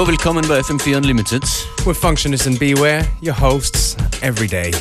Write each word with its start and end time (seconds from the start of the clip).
Hallo, 0.00 0.08
willkommen 0.08 0.48
bei 0.48 0.60
FM4 0.60 0.96
Unlimited. 0.96 1.42
With 1.84 1.98
Functionist 1.98 2.46
and 2.46 2.58
Beware, 2.58 3.04
your 3.22 3.38
hosts 3.38 3.98
every 4.22 4.46
day 4.46 4.72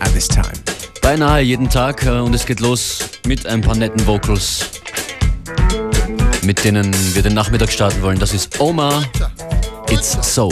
at 0.00 0.12
this 0.12 0.26
time. 0.26 0.52
Beinahe 1.00 1.40
jeden 1.40 1.70
Tag 1.70 2.04
äh, 2.04 2.18
und 2.18 2.34
es 2.34 2.44
geht 2.44 2.58
los 2.58 2.98
mit 3.28 3.46
ein 3.46 3.60
paar 3.60 3.76
netten 3.76 4.04
Vocals, 4.04 4.80
mit 6.42 6.64
denen 6.64 6.92
wir 7.14 7.22
den 7.22 7.34
Nachmittag 7.34 7.70
starten 7.70 8.02
wollen. 8.02 8.18
Das 8.18 8.34
ist 8.34 8.58
Omar, 8.58 9.04
It's 9.88 10.18
So. 10.34 10.50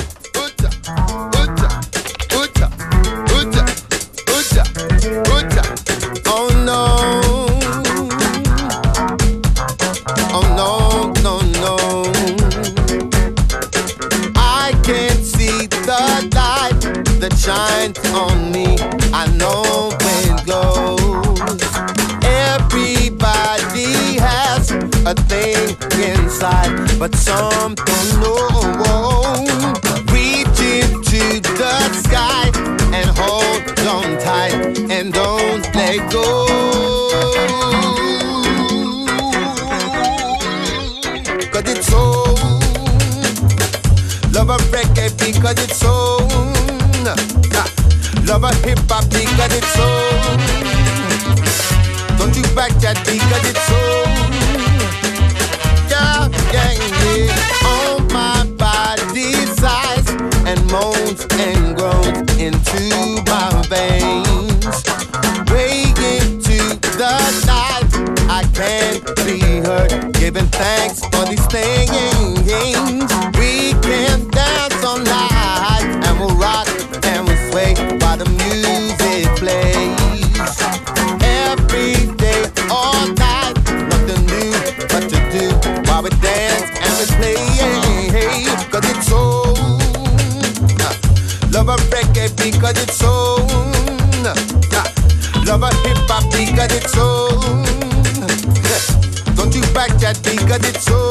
I 100.53 100.57
it 100.57 100.83
so 100.83 101.02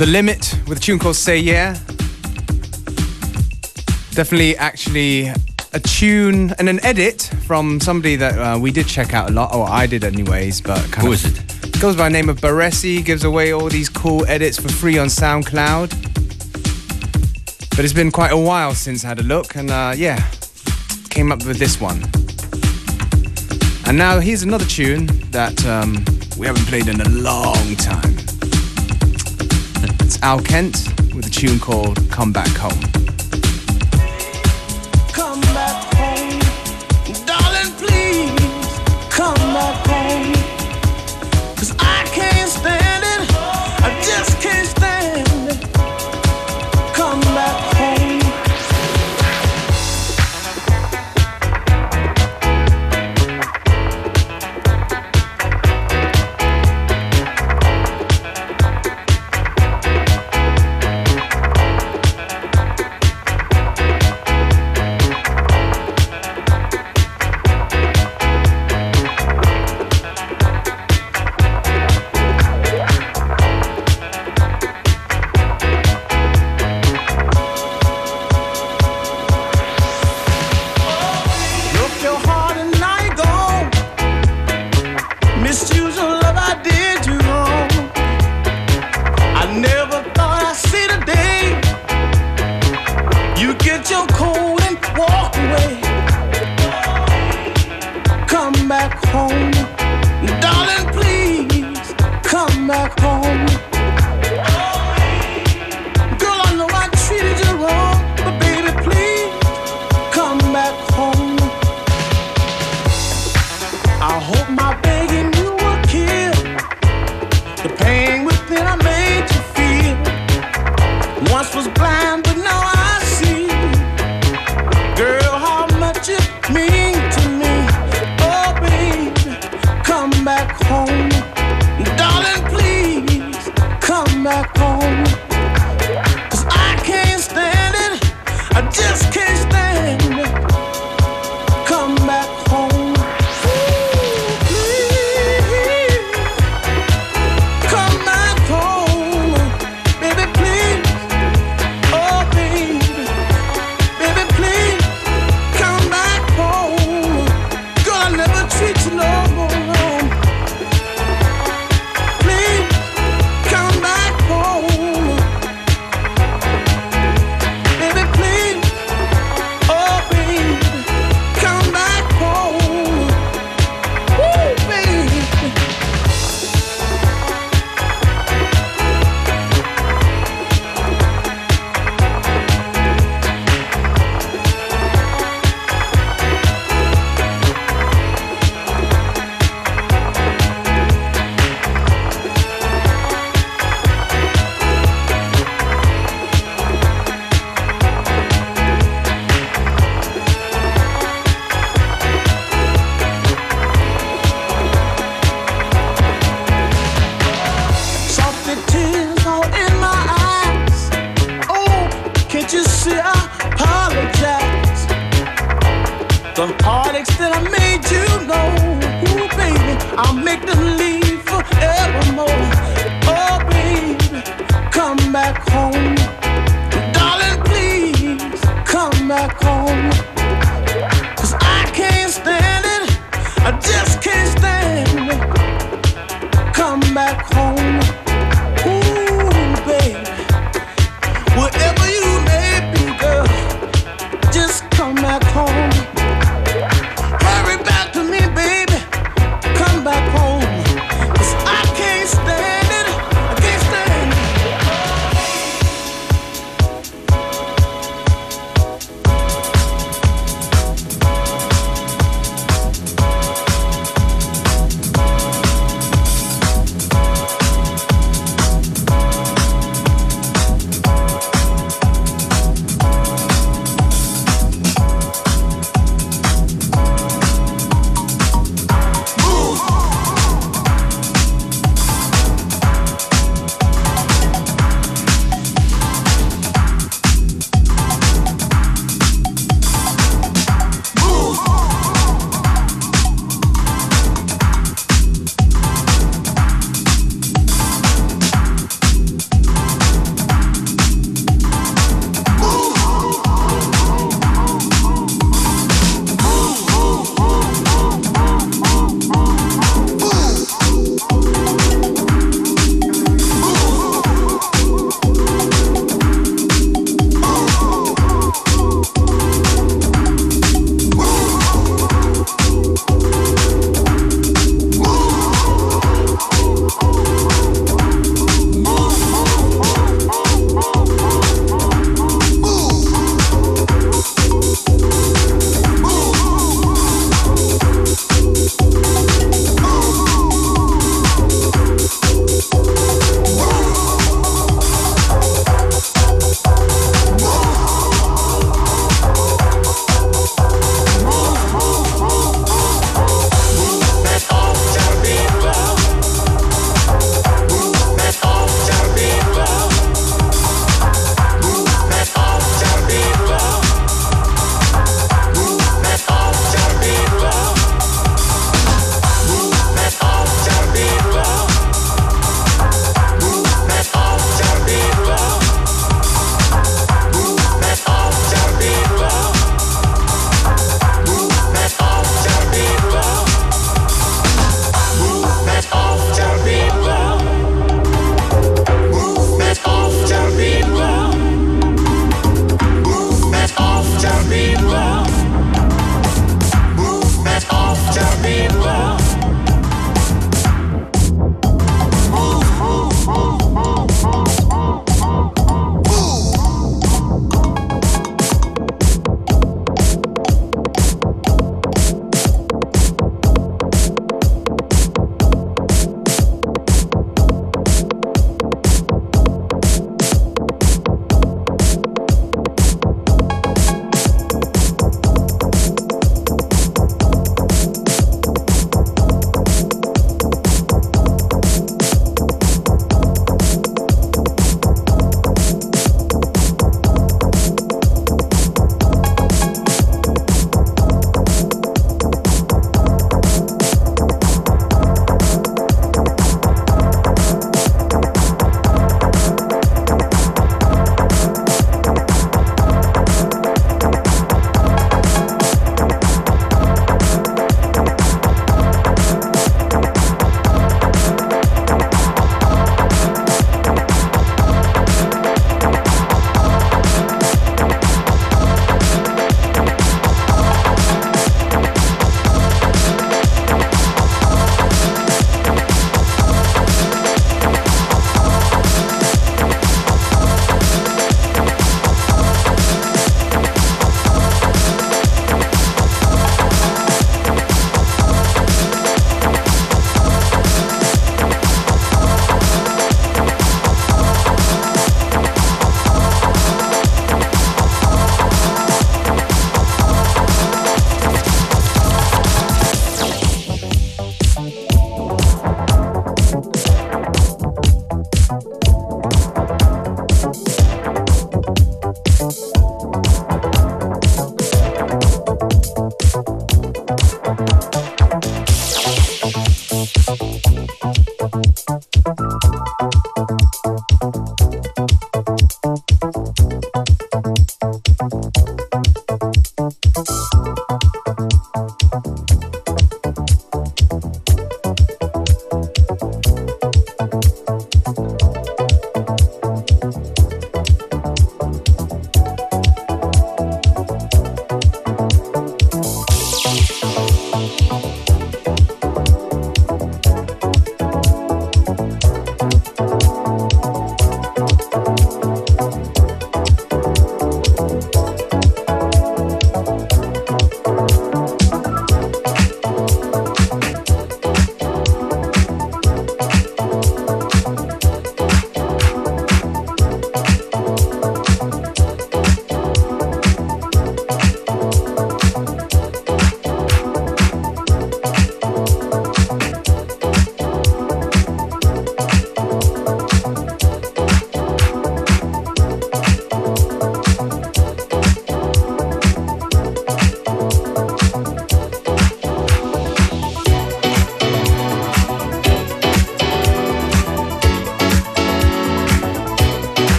The 0.00 0.06
Limit 0.06 0.58
with 0.66 0.78
a 0.78 0.80
tune 0.80 0.98
called 0.98 1.14
Say 1.14 1.36
Yeah. 1.36 1.74
Definitely, 4.12 4.56
actually, 4.56 5.26
a 5.74 5.80
tune 5.80 6.54
and 6.58 6.70
an 6.70 6.82
edit 6.82 7.30
from 7.46 7.78
somebody 7.80 8.16
that 8.16 8.38
uh, 8.38 8.58
we 8.58 8.70
did 8.70 8.86
check 8.86 9.12
out 9.12 9.28
a 9.28 9.32
lot, 9.34 9.54
or 9.54 9.68
I 9.68 9.86
did, 9.86 10.02
anyways. 10.02 10.62
But 10.62 10.78
kind 10.90 11.06
who 11.06 11.12
of, 11.12 11.22
is 11.22 11.26
it? 11.26 11.78
Goes 11.82 11.96
by 11.96 12.08
the 12.08 12.14
name 12.14 12.30
of 12.30 12.40
Baresi. 12.40 13.04
Gives 13.04 13.24
away 13.24 13.52
all 13.52 13.68
these 13.68 13.90
cool 13.90 14.24
edits 14.26 14.58
for 14.58 14.70
free 14.70 14.96
on 14.96 15.08
SoundCloud. 15.08 15.90
But 17.76 17.84
it's 17.84 17.92
been 17.92 18.10
quite 18.10 18.32
a 18.32 18.38
while 18.38 18.72
since 18.72 19.04
I 19.04 19.08
had 19.08 19.18
a 19.18 19.24
look, 19.24 19.54
and 19.54 19.70
uh, 19.70 19.92
yeah, 19.94 20.26
came 21.10 21.30
up 21.30 21.44
with 21.44 21.58
this 21.58 21.78
one. 21.78 22.04
And 23.86 23.98
now 23.98 24.18
here's 24.18 24.44
another 24.44 24.64
tune 24.64 25.08
that 25.30 25.62
um, 25.66 26.02
we 26.38 26.46
haven't 26.46 26.64
played 26.68 26.88
in 26.88 27.02
a 27.02 27.08
long 27.10 27.76
time. 27.76 28.19
It's 30.10 30.20
Al 30.24 30.40
Kent 30.40 30.88
with 31.14 31.24
a 31.24 31.30
tune 31.30 31.60
called 31.60 32.10
Come 32.10 32.32
Back 32.32 32.48
Home. 32.56 32.99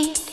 Ooh. 0.00 0.28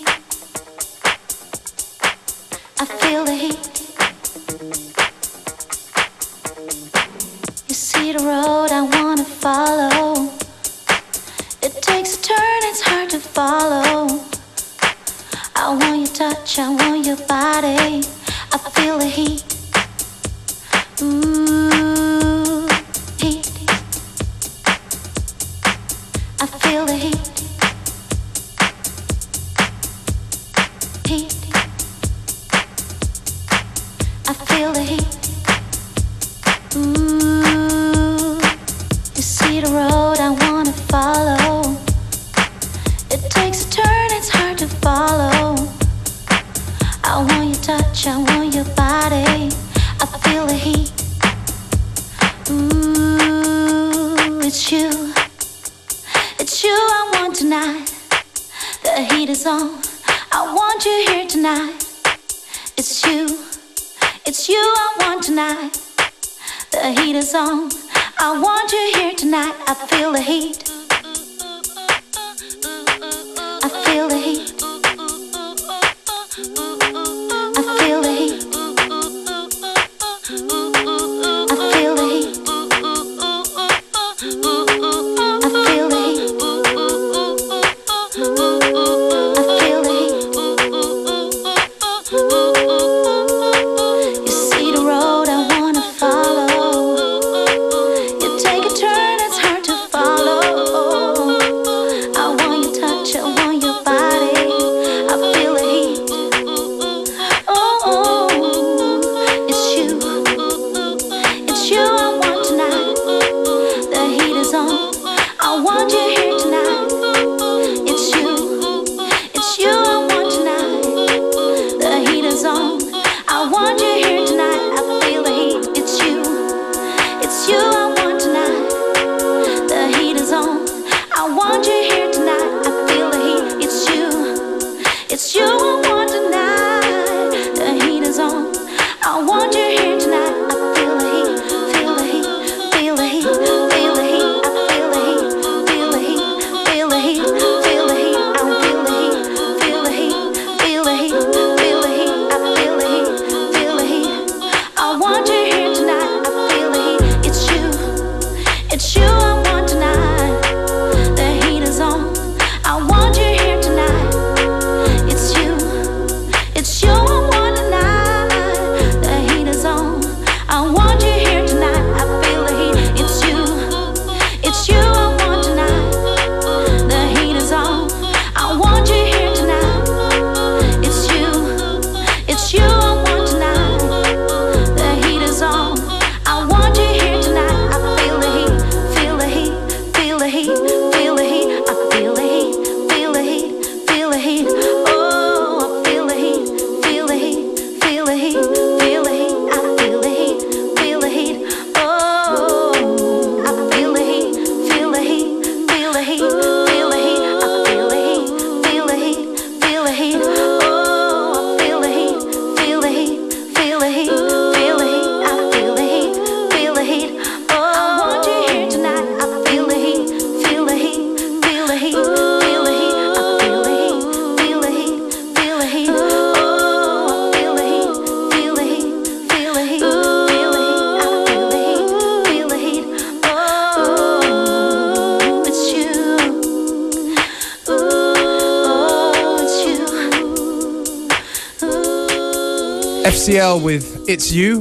FCL 243.25 243.63
with 243.63 244.07
It's 244.07 244.31
You 244.31 244.57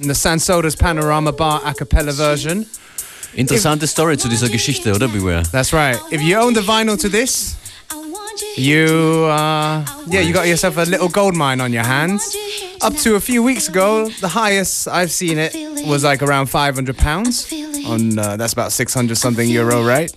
in 0.00 0.08
the 0.08 0.14
San 0.14 0.38
Soda's 0.38 0.74
Panorama 0.74 1.32
Bar 1.32 1.60
a 1.66 1.74
cappella 1.74 2.12
version. 2.12 2.64
Interessante 3.34 3.86
Story 3.86 4.16
zu 4.16 4.28
dieser 4.30 4.48
Geschichte, 4.48 4.94
oder 4.94 5.06
Beware? 5.06 5.42
That's 5.52 5.74
right. 5.74 5.98
If 6.10 6.22
you 6.22 6.38
own 6.38 6.54
the 6.54 6.62
vinyl 6.62 6.98
to 6.98 7.10
this, 7.10 7.56
you, 8.56 9.26
uh, 9.26 9.84
yeah, 10.06 10.20
you 10.20 10.32
got 10.32 10.46
yourself 10.46 10.78
a 10.78 10.84
little 10.84 11.10
gold 11.10 11.34
mine 11.34 11.60
on 11.60 11.74
your 11.74 11.84
hands. 11.84 12.22
Up 12.80 12.96
to 13.02 13.16
a 13.16 13.20
few 13.20 13.42
weeks 13.42 13.68
ago, 13.68 14.08
the 14.22 14.28
highest 14.28 14.88
I've 14.88 15.10
seen 15.10 15.36
it 15.36 15.54
was 15.86 16.02
like 16.02 16.22
around 16.22 16.46
500 16.46 16.96
pounds. 16.96 17.52
On 17.86 18.18
uh, 18.18 18.36
that's 18.38 18.54
about 18.54 18.72
600 18.72 19.18
something 19.18 19.46
euro, 19.46 19.84
right? 19.84 20.10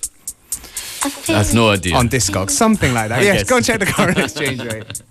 I 1.28 1.34
have 1.34 1.54
no 1.54 1.70
idea. 1.70 1.98
On 1.98 2.08
Discogs, 2.08 2.52
something 2.52 2.94
like 2.94 3.10
that. 3.10 3.24
Yes, 3.24 3.44
go 3.44 3.60
check 3.60 3.80
the 3.80 3.86
current 3.86 4.18
exchange 4.18 4.64
rate. 4.64 5.02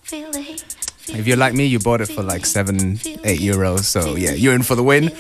If 1.14 1.26
you're 1.26 1.36
like 1.36 1.54
me, 1.54 1.66
you 1.66 1.78
bought 1.78 2.00
it 2.00 2.06
for 2.08 2.22
like 2.22 2.46
seven, 2.46 2.98
eight 3.24 3.40
euros. 3.40 3.84
So 3.84 4.16
yeah, 4.16 4.32
you're 4.32 4.54
in 4.54 4.62
for 4.62 4.74
the 4.74 4.82
win. 4.82 5.10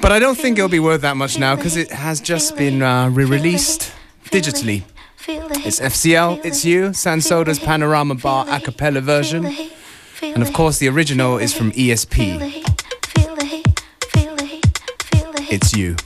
But 0.00 0.12
I 0.12 0.18
don't 0.18 0.36
think 0.36 0.58
it'll 0.58 0.68
be 0.68 0.80
worth 0.80 1.00
that 1.02 1.16
much 1.16 1.38
now 1.38 1.56
because 1.56 1.76
it 1.76 1.90
has 1.90 2.20
just 2.20 2.56
been 2.56 2.82
uh, 2.82 3.08
re-released 3.10 3.92
digitally. 4.26 4.82
It's 5.28 5.80
FCL, 5.80 6.44
it's 6.44 6.64
you, 6.64 6.94
San 6.94 7.20
Soda's 7.20 7.58
Panorama 7.58 8.14
Bar 8.14 8.46
a 8.48 8.60
cappella 8.60 9.00
version. 9.00 9.44
And 10.22 10.42
of 10.42 10.52
course, 10.52 10.78
the 10.78 10.88
original 10.88 11.38
is 11.38 11.52
from 11.52 11.72
ESP. 11.72 12.64
It's 15.50 15.76
you. 15.76 15.96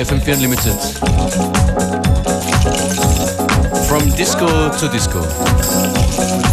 FM4 0.00 0.32
Unlimited. 0.32 0.72
From 3.86 4.08
disco 4.16 4.46
to 4.78 4.88
disco. 4.88 5.20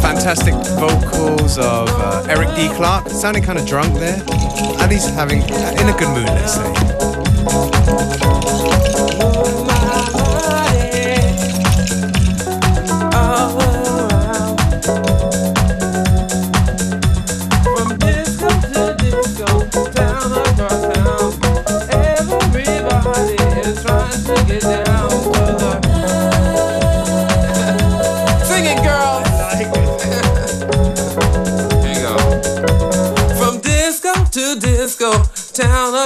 Fantastic 0.01 0.53
vocals 0.77 1.57
of 1.57 1.87
uh, 1.87 2.25
Eric 2.27 2.53
D. 2.57 2.67
Clark, 2.75 3.07
sounding 3.07 3.43
kind 3.43 3.57
of 3.57 3.65
drunk 3.65 3.93
there. 3.99 4.21
And 4.81 4.91
he's 4.91 5.05
having, 5.05 5.43
in 5.43 5.87
a 5.87 5.95
good 5.97 6.09
mood, 6.09 6.27
let's 6.27 6.55
say. 6.55 6.73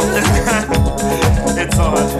it's 1.58 1.78
on. 1.78 2.19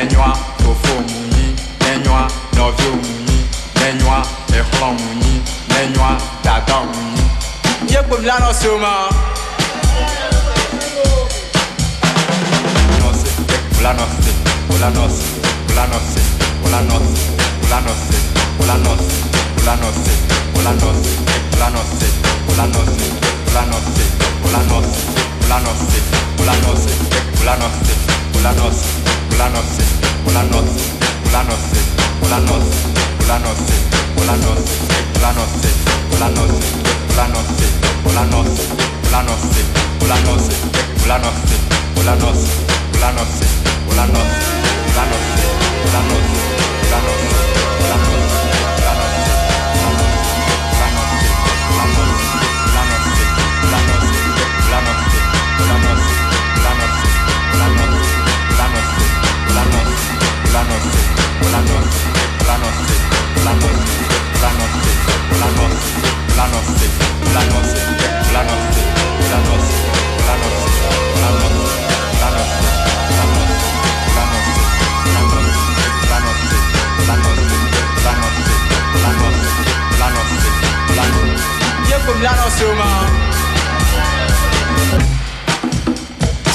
enyoa 0.00 0.30
fofo 0.62 0.94
munyi 1.08 1.46
enyoa 1.92 2.22
nɔvio 2.56 2.90
munyi 3.02 3.38
enyoa 3.88 4.18
exlɔ 4.58 4.88
munyi 5.00 5.32
enyoa 5.80 6.10
dada 6.44 6.76
munyi. 6.90 7.24
yé 7.92 8.00
gbomi 8.06 8.26
lanɔ 8.30 8.50
so 8.60 8.78
ma. 8.82 8.92
Planos, 29.36 29.64
planos, 30.24 30.64
planos, 31.28 31.58
planos, 32.20 32.62
planos, 33.18 33.56
planos. 34.24 34.66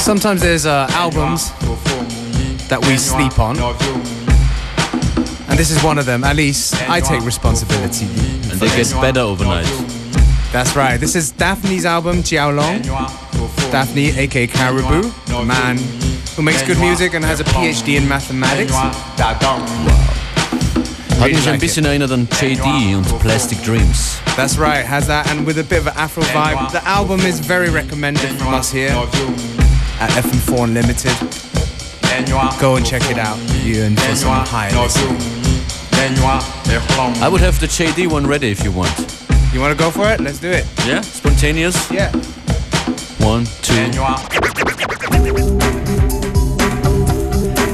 Sometimes 0.02 0.42
there's 0.42 0.66
uh, 0.66 0.86
albums 0.90 1.52
that 2.72 2.80
we 2.88 2.96
sleep 2.96 3.36
on, 3.38 3.58
and 5.50 5.58
this 5.58 5.70
is 5.70 5.84
one 5.84 5.98
of 5.98 6.06
them. 6.06 6.24
At 6.24 6.36
least 6.36 6.72
I 6.88 7.00
take 7.00 7.22
responsibility. 7.22 8.06
And 8.48 8.62
it 8.62 8.74
gets 8.74 8.94
better 8.94 9.20
overnight. 9.20 9.66
That's 10.52 10.74
right. 10.74 10.98
This 10.98 11.14
is 11.14 11.32
Daphni's 11.32 11.84
album, 11.84 12.22
Jiaolong. 12.22 12.82
Daphne, 13.70 14.16
aka 14.16 14.46
Caribou, 14.46 15.02
the 15.26 15.44
man 15.44 15.76
who 16.34 16.40
makes 16.40 16.62
good 16.66 16.78
music 16.78 17.12
and 17.12 17.22
has 17.22 17.40
a 17.40 17.44
PhD 17.44 17.98
in 17.98 18.08
mathematics. 18.08 18.72
Hat 18.72 19.38
mich 21.30 21.46
ein 21.46 21.60
bisschen 21.60 21.84
erinnert 21.84 22.10
an 22.10 22.26
Jaydee 22.26 22.96
und 22.96 23.06
Plastic 23.20 23.62
Dreams. 23.62 24.18
That's 24.34 24.56
right, 24.56 24.82
has 24.82 25.08
that, 25.08 25.30
and 25.30 25.46
with 25.46 25.58
a 25.58 25.62
bit 25.62 25.80
of 25.80 25.88
an 25.88 25.96
Afro 25.98 26.22
vibe. 26.22 26.72
The 26.72 26.82
album 26.88 27.20
is 27.20 27.38
very 27.38 27.68
recommended 27.68 28.30
from 28.38 28.54
us 28.54 28.72
here 28.72 28.96
at 30.00 30.10
FM4 30.10 30.64
Unlimited. 30.64 31.31
Go 32.60 32.76
and 32.76 32.84
check 32.84 33.02
it 33.10 33.18
out. 33.18 33.38
You 33.64 33.84
and 33.84 33.98
for 33.98 34.14
some 34.14 34.44
high. 34.46 34.68
I 37.24 37.28
would 37.28 37.40
have 37.40 37.58
the 37.58 37.66
Jaydee 37.66 38.06
one 38.10 38.26
ready 38.26 38.50
if 38.50 38.62
you 38.62 38.70
want. 38.70 38.90
You 39.52 39.60
want 39.60 39.76
to 39.76 39.78
go 39.78 39.90
for 39.90 40.10
it? 40.10 40.20
Let's 40.20 40.38
do 40.38 40.50
it. 40.50 40.66
Yeah? 40.86 41.00
Spontaneous? 41.00 41.90
Yeah. 41.90 42.12
One, 43.18 43.46
two. 43.62 43.74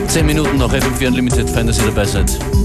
Zehn 0.09 0.27
Minuten 0.27 0.57
noch 0.59 0.73
FM4 0.73 1.09
Unlimited, 1.09 1.51
fein, 1.51 1.67
dass 1.67 1.79
ihr 1.79 2.58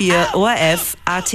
FM4 0.00 0.34
ORF 0.34 0.96
AT. 1.06 1.30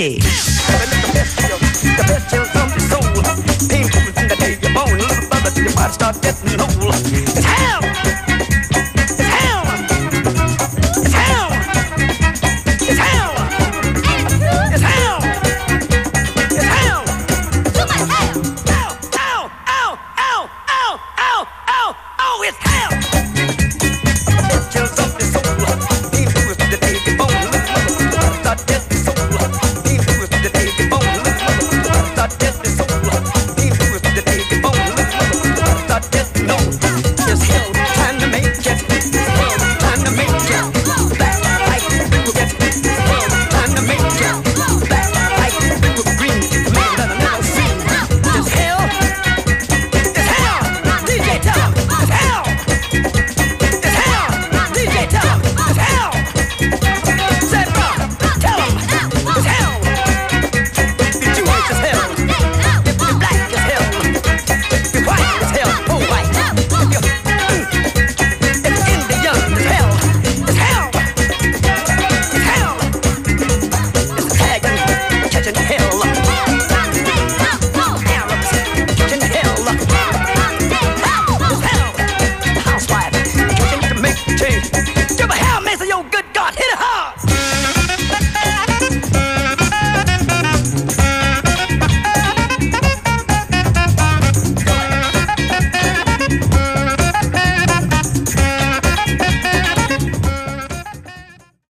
Having 7.46 8.25